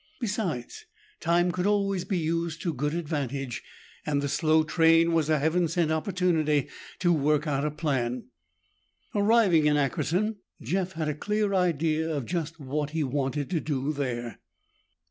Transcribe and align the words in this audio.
Besides, 0.19 0.87
time 1.19 1.51
could 1.51 1.67
always 1.67 2.05
be 2.05 2.17
used 2.17 2.59
to 2.63 2.73
good 2.73 2.95
advantage 2.95 3.61
and 4.03 4.19
the 4.19 4.27
slow 4.27 4.63
train 4.63 5.13
was 5.13 5.29
a 5.29 5.37
heaven 5.37 5.67
sent 5.67 5.91
opportunity 5.91 6.69
to 6.97 7.13
work 7.13 7.45
out 7.45 7.63
a 7.65 7.69
plan. 7.69 8.25
Arriving 9.13 9.67
in 9.67 9.77
Ackerton, 9.77 10.37
Jeff 10.59 10.93
had 10.93 11.07
a 11.07 11.13
clear 11.13 11.53
idea 11.53 12.09
of 12.09 12.25
just 12.25 12.59
what 12.59 12.89
he 12.89 13.03
wanted 13.03 13.51
to 13.51 13.59
do 13.59 13.93
there. 13.93 14.39